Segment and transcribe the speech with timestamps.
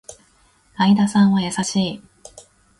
[0.77, 2.01] 相田さんは優しい